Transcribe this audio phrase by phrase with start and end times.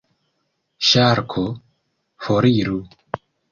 [0.91, 1.45] Ŝarko:
[2.29, 2.83] "Foriru."